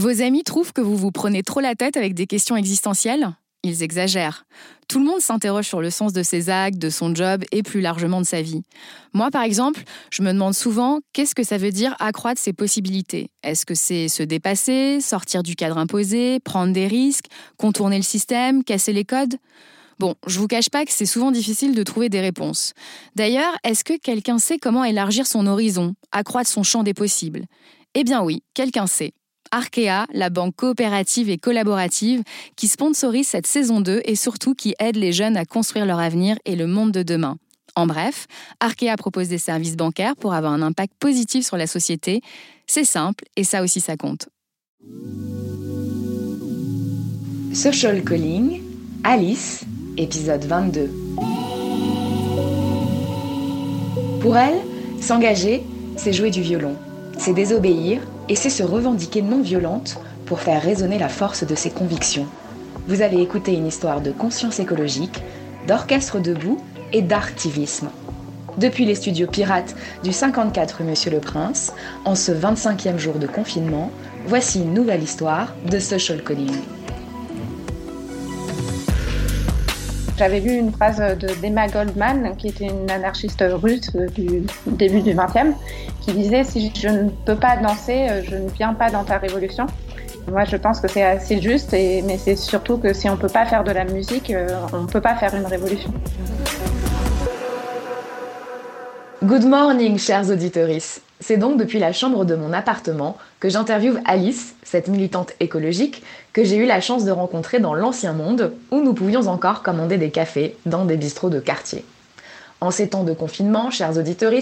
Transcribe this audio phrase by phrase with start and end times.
[0.00, 3.36] Vos amis trouvent que vous vous prenez trop la tête avec des questions existentielles?
[3.62, 4.46] Ils exagèrent.
[4.88, 7.82] Tout le monde s'interroge sur le sens de ses actes, de son job et plus
[7.82, 8.62] largement de sa vie.
[9.12, 13.28] Moi, par exemple, je me demande souvent qu'est-ce que ça veut dire accroître ses possibilités?
[13.42, 17.26] Est-ce que c'est se dépasser, sortir du cadre imposé, prendre des risques,
[17.58, 19.36] contourner le système, casser les codes?
[19.98, 22.72] Bon, je vous cache pas que c'est souvent difficile de trouver des réponses.
[23.16, 27.44] D'ailleurs, est-ce que quelqu'un sait comment élargir son horizon, accroître son champ des possibles?
[27.92, 29.12] Eh bien oui, quelqu'un sait.
[29.50, 32.22] Arkea, la banque coopérative et collaborative
[32.56, 36.36] qui sponsorise cette saison 2 et surtout qui aide les jeunes à construire leur avenir
[36.44, 37.36] et le monde de demain.
[37.76, 38.26] En bref,
[38.60, 42.20] Arkea propose des services bancaires pour avoir un impact positif sur la société.
[42.66, 44.28] C'est simple et ça aussi ça compte.
[47.52, 48.62] Social Calling,
[49.02, 49.64] Alice,
[49.96, 50.90] épisode 22.
[54.20, 54.60] Pour elle,
[55.00, 55.62] s'engager,
[55.96, 56.76] c'est jouer du violon,
[57.18, 61.70] c'est désobéir et c'est se revendiquer non violente pour faire résonner la force de ses
[61.70, 62.26] convictions.
[62.86, 65.20] Vous avez écouté une histoire de conscience écologique,
[65.66, 66.58] d'orchestre debout
[66.92, 67.90] et d'artivisme.
[68.56, 71.72] Depuis les studios pirates du 54 Monsieur le Prince,
[72.04, 73.90] en ce 25e jour de confinement,
[74.26, 76.54] voici une nouvelle histoire de Social Calling.
[80.20, 81.02] J'avais lu une phrase
[81.40, 85.56] d'Emma Goldman, qui était une anarchiste russe du début du XXe,
[86.00, 89.66] qui disait Si je ne peux pas danser, je ne viens pas dans ta révolution.
[90.30, 93.28] Moi, je pense que c'est assez juste, mais c'est surtout que si on ne peut
[93.28, 94.32] pas faire de la musique,
[94.72, 95.92] on ne peut pas faire une révolution.
[99.22, 100.70] Good morning, chers auditeurs.
[101.20, 106.44] C'est donc depuis la chambre de mon appartement que j'interviewe Alice, cette militante écologique que
[106.44, 110.10] j'ai eu la chance de rencontrer dans l'ancien monde où nous pouvions encore commander des
[110.10, 111.84] cafés dans des bistrots de quartier.
[112.60, 114.32] En ces temps de confinement, chers auditeurs,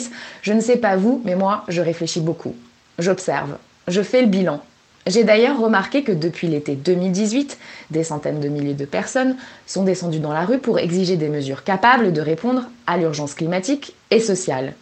[0.43, 2.55] je ne sais pas vous, mais moi, je réfléchis beaucoup.
[2.99, 4.61] J'observe, je fais le bilan.
[5.07, 7.59] J'ai d'ailleurs remarqué que depuis l'été 2018,
[7.91, 11.65] des centaines de milliers de personnes sont descendues dans la rue pour exiger des mesures
[11.65, 14.75] capables de répondre à l'urgence climatique et sociale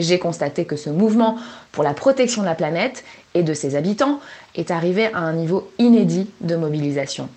[0.00, 1.36] j'ai constaté que ce mouvement
[1.72, 3.04] pour la protection de la planète
[3.34, 4.20] et de ses habitants
[4.54, 7.28] est arrivé à un niveau inédit de mobilisation.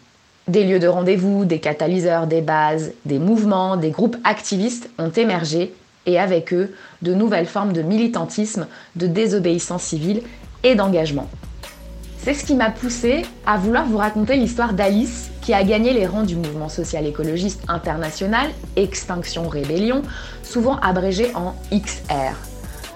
[0.50, 5.74] Des lieux de rendez-vous, des catalyseurs, des bases, des mouvements, des groupes activistes ont émergé
[6.06, 8.68] et avec eux de nouvelles formes de militantisme,
[8.98, 10.22] de désobéissance civile
[10.64, 11.30] et d'engagement.
[12.18, 16.08] C'est ce qui m'a poussé à vouloir vous raconter l'histoire d'Alice qui a gagné les
[16.08, 20.02] rangs du mouvement social écologiste international Extinction Rébellion,
[20.42, 22.36] souvent abrégé en XR.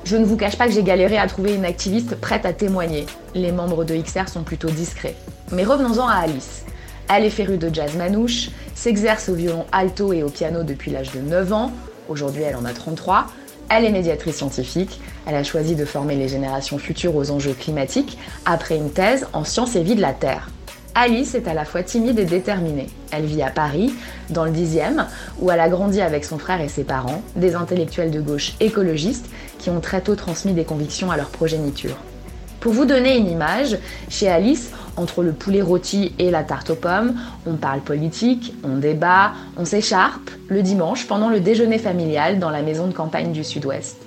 [0.04, 3.06] Je ne vous cache pas que j'ai galéré à trouver une activiste prête à témoigner.
[3.36, 5.16] Les membres de XR sont plutôt discrets.
[5.54, 6.64] Mais revenons-en à Alice.
[7.10, 11.12] Elle est férue de jazz manouche, s'exerce au violon alto et au piano depuis l'âge
[11.12, 11.72] de 9 ans.
[12.10, 13.28] Aujourd'hui, elle en a 33.
[13.70, 15.00] Elle est médiatrice scientifique.
[15.26, 19.46] Elle a choisi de former les générations futures aux enjeux climatiques après une thèse en
[19.46, 20.50] sciences et vie de la Terre.
[20.96, 22.88] Alice est à la fois timide et déterminée.
[23.12, 23.94] Elle vit à Paris,
[24.30, 25.06] dans le 10e,
[25.40, 29.30] où elle a grandi avec son frère et ses parents, des intellectuels de gauche écologistes
[29.60, 31.98] qui ont très tôt transmis des convictions à leur progéniture.
[32.60, 33.78] Pour vous donner une image,
[34.10, 37.14] chez Alice, entre le poulet rôti et la tarte aux pommes,
[37.46, 42.64] on parle politique, on débat, on s'écharpe le dimanche pendant le déjeuner familial dans la
[42.64, 43.98] maison de campagne du Sud-Ouest.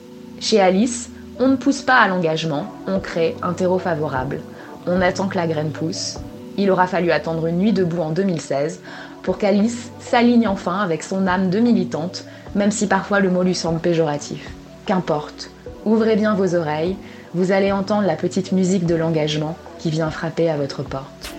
[0.40, 4.40] Chez Alice, on ne pousse pas à l'engagement, on crée un terreau favorable.
[4.86, 6.18] On attend que la graine pousse,
[6.58, 8.80] il aura fallu attendre une nuit debout en 2016
[9.22, 12.24] pour qu'Alice s'aligne enfin avec son âme de militante,
[12.54, 14.50] même si parfois le mot lui semble péjoratif.
[14.86, 15.50] Qu'importe,
[15.84, 16.96] ouvrez bien vos oreilles,
[17.32, 21.34] vous allez entendre la petite musique de l'engagement qui vient frapper à votre porte.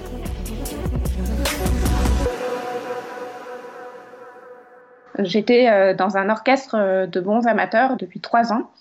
[5.19, 8.71] J'étais euh, dans un orchestre euh, de bons amateurs depuis trois ans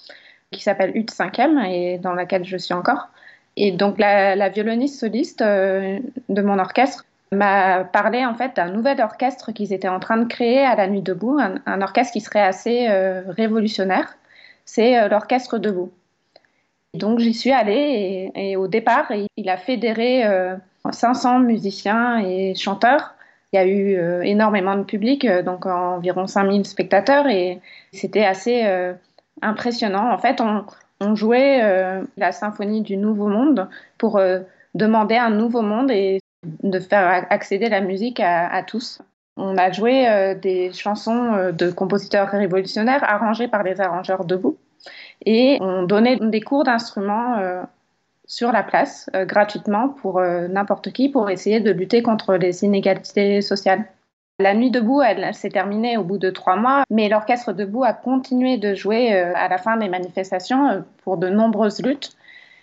[0.53, 3.09] qui s'appelle UT 5e et dans laquelle je suis encore.
[3.57, 9.01] Et donc la, violoniste soliste euh, de mon orchestre m'a parlé en fait d'un nouvel
[9.01, 12.43] orchestre qu'ils étaient en train de créer à la Nuit debout, un, orchestre qui serait
[12.43, 12.89] assez
[13.29, 14.17] révolutionnaire.
[14.65, 15.93] C'est l'orchestre debout.
[16.95, 20.25] Donc j'y suis allée et, au départ, il a fédéré
[20.91, 23.15] 500 musiciens et chanteurs.
[23.53, 27.61] Il y a eu énormément de public, donc environ 5000 spectateurs, et
[27.93, 28.65] c'était assez
[29.43, 30.13] impressionnant.
[30.13, 33.69] En fait, on, jouait euh, la symphonie du Nouveau Monde
[33.99, 34.41] pour euh,
[34.75, 36.21] demander un nouveau monde et
[36.63, 39.01] de faire accéder la musique à, tous.
[39.37, 44.59] On a joué euh, des chansons de compositeurs révolutionnaires arrangées par les arrangeurs debout
[45.27, 47.37] et on donnait des cours d'instruments
[48.27, 53.85] sur la place gratuitement pour n'importe qui pour essayer de lutter contre les inégalités sociales.
[54.41, 57.93] La nuit debout, elle, s'est terminée au bout de trois mois, mais l'orchestre debout a
[57.93, 62.17] continué de jouer euh, à la fin des manifestations euh, pour de nombreuses luttes.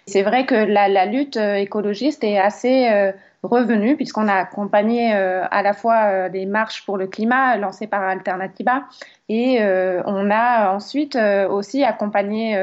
[0.07, 3.11] C'est vrai que la, lutte écologiste est assez
[3.43, 8.83] revenue puisqu'on a accompagné à la fois des marches pour le climat lancées par Alternativa
[9.29, 9.59] et
[10.05, 11.17] on a ensuite
[11.49, 12.57] aussi accompagné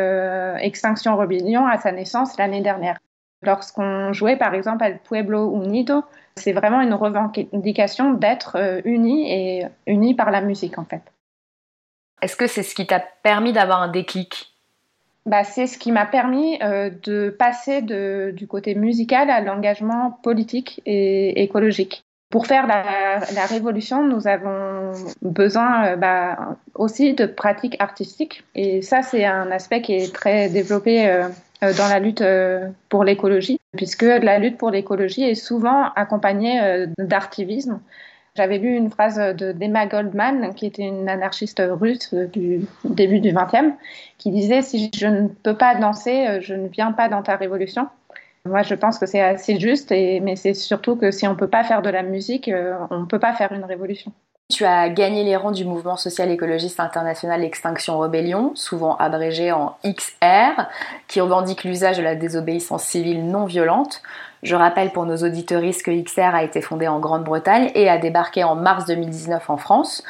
[0.60, 2.98] Extinction Rebellion à sa naissance l'année dernière.
[3.44, 6.02] Lorsqu'on jouait par exemple à Pueblo Unido,
[6.36, 11.02] c'est vraiment une revendication d'être euh, unis et unis par la musique en fait.
[12.22, 14.53] Est-ce que c'est ce qui t'a permis d'avoir un déclic?
[15.26, 20.82] Bah, C'est ce qui m'a permis euh, de passer du côté musical à l'engagement politique
[20.86, 22.04] et écologique.
[22.30, 24.92] Pour faire la, révolution, nous avons
[25.22, 28.42] besoin euh, bah, aussi de pratiques artistiques.
[28.56, 31.28] Et ça, c'est un aspect qui est très développé euh,
[31.60, 32.22] dans la lutte
[32.88, 37.80] pour l'écologie, puisque la lutte pour l'écologie est souvent accompagnée d'artivisme.
[38.36, 43.32] J'avais lu une phrase de Dema Goldman, qui était une anarchiste russe du début du
[43.32, 43.74] XXe,
[44.18, 47.88] qui disait Si je ne peux pas danser, je ne viens pas dans ta révolution.
[48.44, 51.48] Moi, je pense que c'est assez juste, mais c'est surtout que si on ne peut
[51.48, 52.50] pas faire de la musique,
[52.90, 54.12] on ne peut pas faire une révolution.
[54.50, 59.76] Tu as gagné les rangs du mouvement social écologiste international Extinction Rebellion, souvent abrégé en
[59.84, 60.68] XR,
[61.08, 64.02] qui revendique l'usage de la désobéissance civile non violente.
[64.44, 68.44] Je rappelle pour nos auditeuristes que XR a été fondé en Grande-Bretagne et a débarqué
[68.44, 70.04] en mars 2019 en France.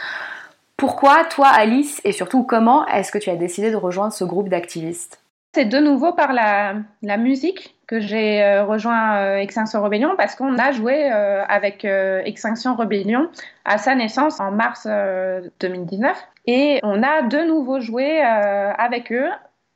[0.77, 4.49] Pourquoi, toi, Alice, et surtout comment est-ce que tu as décidé de rejoindre ce groupe
[4.49, 5.21] d'activistes?
[5.55, 6.75] C'est de nouveau par la,
[7.17, 12.75] musique que j'ai euh, rejoint euh, Extinction Rebellion parce qu'on a joué euh, avec Extinction
[12.75, 13.29] Rebellion
[13.65, 14.89] à sa naissance en mars
[15.61, 19.29] 2019 et on a de nouveau joué avec eux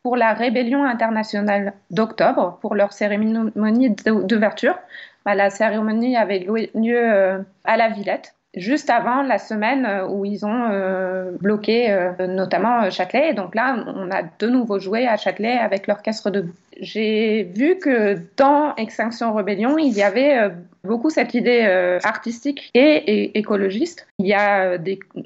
[0.02, 4.78] pour la rébellion internationale d'octobre pour leur cérémonie d'ouverture.
[5.24, 11.32] Bah, la cérémonie avait lieu à la Villette juste avant la semaine où ils ont
[11.40, 13.30] bloqué notamment Châtelet.
[13.30, 16.46] Et donc là, on a de nouveau joué à Châtelet avec l'orchestre de
[16.80, 20.50] j'ai vu que dans Extinction Rebellion, il y avait euh,
[20.84, 24.06] beaucoup cette idée euh, artistique et, écologiste.
[24.18, 24.78] Il y a euh,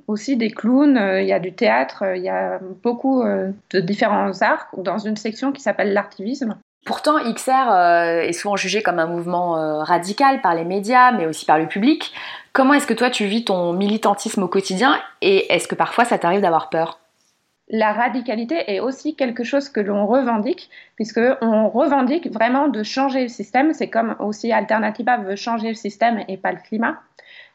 [0.07, 4.69] aussi des clowns, il y a du théâtre, il y a beaucoup de différents arts
[4.77, 6.57] dans une section qui s'appelle l'artivisme.
[6.85, 7.73] Pourtant, XR
[8.25, 12.13] est souvent jugé comme un mouvement radical par les médias, mais aussi par le public.
[12.53, 16.19] Comment est-ce que toi tu vis ton militantisme au quotidien et est-ce que parfois ça
[16.19, 16.99] t'arrive d'avoir peur?
[17.73, 23.29] La radicalité est aussi quelque chose que l'on revendique, puisqu'on revendique vraiment de changer le
[23.29, 23.73] système.
[23.73, 27.01] C'est comme aussi Alternativa veut changer le système et pas le climat.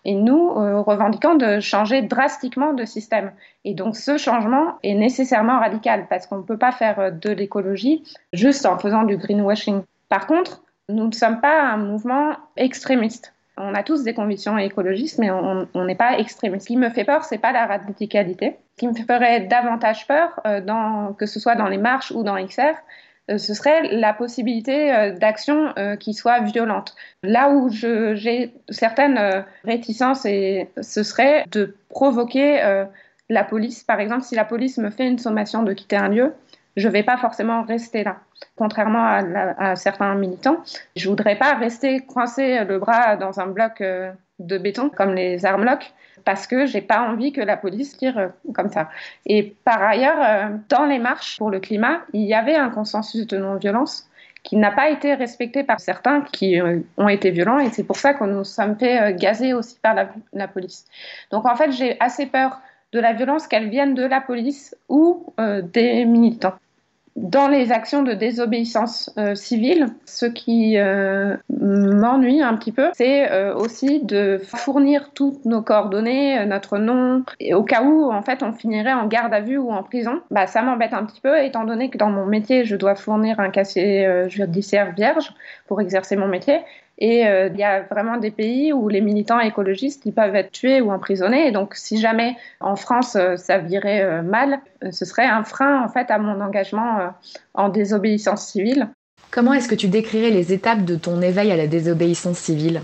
[0.05, 3.31] Et nous euh, revendiquons de changer drastiquement de système.
[3.63, 8.03] Et donc ce changement est nécessairement radical, parce qu'on ne peut pas faire de l'écologie
[8.33, 9.83] juste en faisant du greenwashing.
[10.09, 13.33] Par contre, nous ne sommes pas un mouvement extrémiste.
[13.57, 16.63] On a tous des convictions écologistes, mais on n'est pas extrémiste.
[16.63, 18.57] Ce qui me fait peur, c'est pas la radicalité.
[18.75, 20.61] Ce qui me ferait davantage peur, euh,
[21.17, 22.75] que ce soit dans les marches ou dans XR,
[23.31, 26.95] euh, ce serait la possibilité euh, d'action qui soit violente.
[27.23, 32.85] Là où j'ai certaines réticences, et ce serait de provoquer
[33.29, 33.83] la police.
[33.83, 36.33] Par exemple, si la police me fait une sommation de quitter un lieu,
[36.77, 38.17] je ne vais pas forcément rester là.
[38.55, 40.57] Contrairement à, certains militants,
[40.95, 45.15] je ne voudrais pas rester coincé le bras dans un bloc euh, de béton comme
[45.15, 45.91] les armlocks
[46.23, 48.89] parce que j'ai pas envie que la police tire euh, comme ça.
[49.25, 53.25] Et par ailleurs, euh, dans les marches pour le climat, il y avait un consensus
[53.25, 54.07] de non-violence
[54.43, 56.61] qui n'a pas été respecté par certains qui
[56.97, 59.93] ont été violents et c'est pour ça qu'on nous sommes fait gazer aussi par
[60.31, 60.85] la police.
[61.31, 62.61] Donc en fait, j'ai assez peur
[62.93, 65.33] de la violence qu'elle vienne de la police ou
[65.73, 66.53] des militants
[67.17, 73.31] dans les actions de désobéissance euh, civile, ce qui euh, m'ennuie un petit peu, c'est
[73.31, 78.43] euh, aussi de fournir toutes nos coordonnées, notre nom, et au cas où en fait
[78.43, 80.21] on finirait en garde à vue ou en prison.
[80.29, 83.39] Bah ça m'embête un petit peu, étant donné que dans mon métier je dois fournir
[83.39, 85.33] un casier judiciaire vierge
[85.65, 86.59] pour exercer mon métier.
[86.99, 90.81] Et euh, il y a vraiment des pays où les militants écologistes peuvent être tués
[90.81, 91.47] ou emprisonnés.
[91.47, 94.59] Et donc, si jamais en France euh, ça virait euh, mal,
[94.91, 97.13] ce serait un frein en fait à mon engagement
[97.53, 98.89] en désobéissance civile.
[99.31, 102.81] Comment est-ce que tu décrirais les étapes de ton éveil à la désobéissance civile?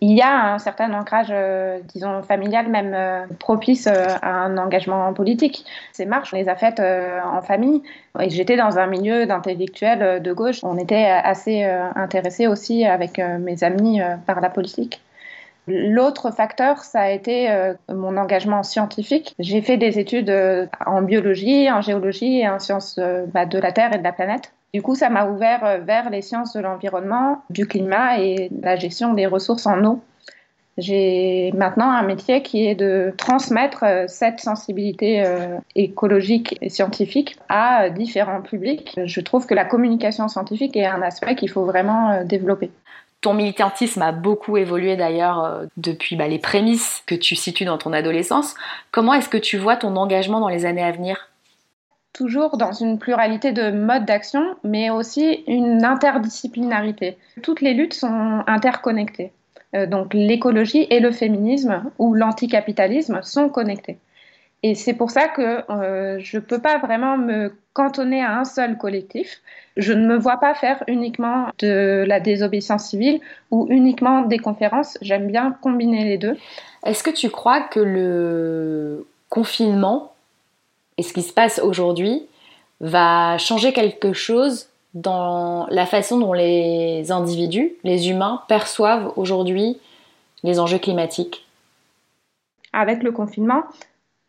[0.00, 4.58] Il y a un certain ancrage, euh, disons, familial, même euh, propice euh, à un
[4.58, 5.64] engagement politique.
[5.92, 7.82] Ces marches, on les a faites en famille.
[8.20, 10.60] Et j'étais dans un milieu d'intellectuels de gauche.
[10.62, 15.00] On était assez intéressés aussi avec mes amis par la politique.
[15.66, 17.48] L'autre facteur, ça a été
[17.92, 19.34] mon engagement scientifique.
[19.38, 20.32] J'ai fait des études
[20.86, 23.00] en biologie, en géologie et en sciences
[23.32, 24.52] bah, de la Terre et de la planète.
[24.74, 28.74] Du coup, ça m'a ouvert euh, vers les sciences de l'environnement, du climat et la
[28.74, 30.02] gestion des ressources en eau.
[30.78, 37.36] J'ai maintenant un métier qui est de transmettre euh, cette sensibilité euh, écologique et scientifique
[37.48, 38.98] à différents publics.
[39.04, 42.72] Je trouve que la communication scientifique est un aspect qu'il faut vraiment développer.
[43.20, 47.92] Ton militantisme a beaucoup évolué d'ailleurs depuis bah, les prémices que tu situes dans ton
[47.92, 48.54] adolescence.
[48.90, 51.30] Comment est-ce que tu vois ton engagement dans les années à venir?
[52.14, 57.18] Toujours dans une pluralité de modes d'action, mais aussi une interdisciplinarité.
[57.42, 59.32] Toutes les luttes sont interconnectées.
[59.74, 63.98] Euh, donc l'écologie et le féminisme ou l'anticapitalisme sont connectés.
[64.62, 68.44] Et c'est pour ça que euh, je ne peux pas vraiment me cantonner à un
[68.44, 69.42] seul collectif.
[69.76, 74.96] Je ne me vois pas faire uniquement de la désobéissance civile ou uniquement des conférences.
[75.02, 76.38] J'aime bien combiner les deux.
[76.86, 80.13] Est-ce que tu crois que le confinement
[80.98, 82.26] et ce qui se passe aujourd'hui
[82.80, 89.78] va changer quelque chose dans la façon dont les individus, les humains, perçoivent aujourd'hui
[90.44, 91.46] les enjeux climatiques
[92.72, 93.64] Avec le confinement,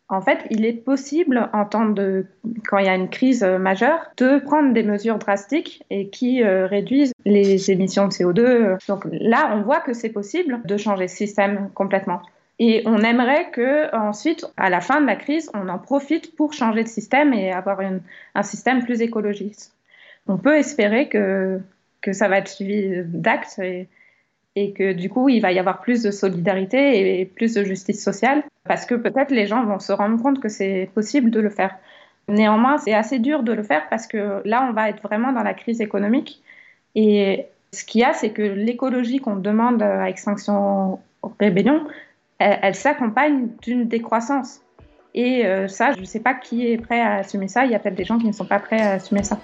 [0.07, 2.25] en fait, il est possible, en temps de,
[2.67, 6.67] quand il y a une crise majeure, de prendre des mesures drastiques et qui euh,
[6.67, 8.77] réduisent les émissions de CO2.
[8.87, 12.21] Donc là, on voit que c'est possible de changer ce système complètement.
[12.59, 16.53] Et on aimerait que ensuite, à la fin de la crise, on en profite pour
[16.53, 19.75] changer de système et avoir un système plus écologiste
[20.27, 21.59] on peut espérer que,
[22.01, 23.87] que ça va être suivi d'actes et,
[24.55, 28.03] et que du coup, il va y avoir plus de solidarité et plus de justice
[28.03, 31.49] sociale parce que peut-être les gens vont se rendre compte que c'est possible de le
[31.49, 31.75] faire.
[32.27, 35.43] Néanmoins, c'est assez dur de le faire parce que là, on va être vraiment dans
[35.43, 36.41] la crise économique.
[36.95, 40.99] Et ce qu'il y a, c'est que l'écologie qu'on demande à Extinction
[41.39, 41.85] Rébellion,
[42.45, 44.61] elle, s'accompagne d'une décroissance.
[45.13, 47.65] Et euh, ça, je ne sais pas qui est prêt à assumer ça.
[47.65, 49.39] Il y a peut-être des gens qui ne sont pas prêts à assumer ça.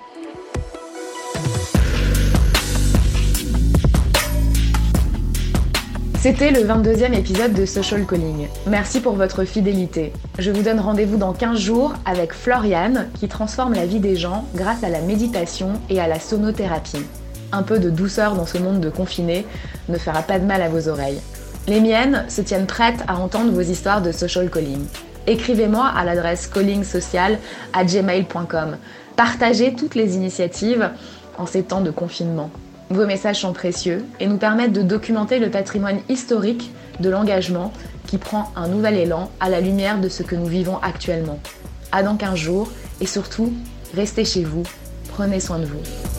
[6.19, 8.47] C'était le 22e épisode de Social Calling.
[8.67, 10.13] Merci pour votre fidélité.
[10.37, 14.45] Je vous donne rendez-vous dans 15 jours avec Floriane qui transforme la vie des gens
[14.53, 17.03] grâce à la méditation et à la sonothérapie.
[17.51, 19.47] Un peu de douceur dans ce monde de confinés
[19.89, 21.21] ne fera pas de mal à vos oreilles.
[21.67, 24.85] Les miennes se tiennent prêtes à entendre vos histoires de social calling.
[25.27, 27.37] Écrivez-moi à l'adresse callingsocial
[27.73, 28.77] à gmail.com.
[29.15, 30.89] Partagez toutes les initiatives
[31.37, 32.49] en ces temps de confinement.
[32.89, 37.71] Vos messages sont précieux et nous permettent de documenter le patrimoine historique de l'engagement
[38.07, 41.39] qui prend un nouvel élan à la lumière de ce que nous vivons actuellement.
[41.91, 43.53] À dans 15 jours et surtout,
[43.95, 44.63] restez chez vous,
[45.09, 46.10] prenez soin de vous.